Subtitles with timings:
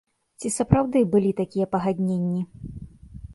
[0.39, 2.43] Ці сапраўды былі такія пагадненні?